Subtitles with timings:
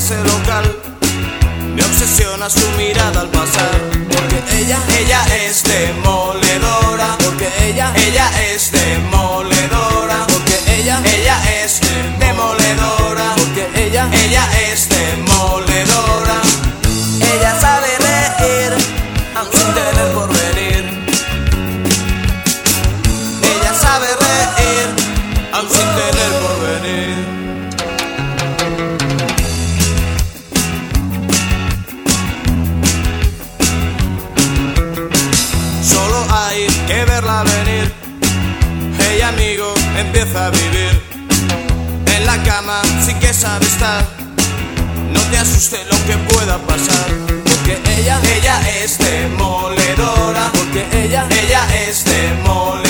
[0.00, 0.64] ese local.
[1.74, 3.76] Me obsesiona su mirada al pasar.
[4.08, 7.18] Porque ella, ella es demoledora.
[7.22, 10.26] Porque ella, ella es demoledora.
[10.26, 11.80] Porque ella, ella es
[12.18, 12.99] demoledora.
[43.80, 47.08] No te asuste lo que pueda pasar.
[47.44, 50.52] Porque ella, ella es demoledora.
[50.52, 52.89] Porque ella, ella es demoledora.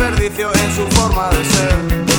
[0.00, 2.09] desperdicio en su forma de ser.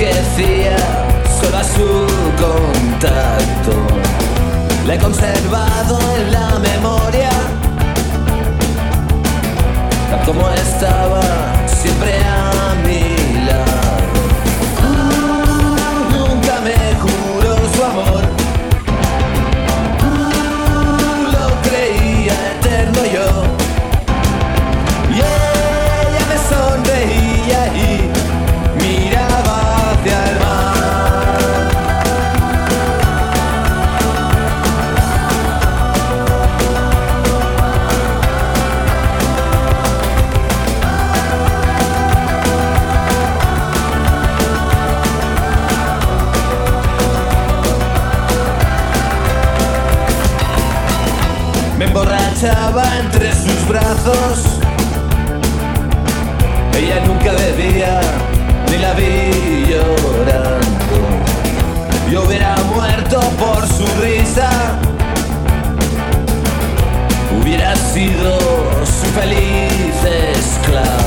[0.00, 0.76] enloquecía
[1.40, 2.06] solo a su
[2.38, 3.72] contacto.
[4.86, 7.30] La he conservado en la memoria,
[10.10, 11.22] tal como estaba
[11.66, 12.59] siempre antes.
[52.78, 54.44] entre sus brazos.
[56.76, 58.00] Ella nunca bebía,
[58.70, 60.98] ni la vi llorando.
[62.10, 64.50] Yo hubiera muerto por su risa.
[67.40, 68.38] Hubiera sido
[68.84, 69.94] su feliz
[70.38, 70.99] esclavo.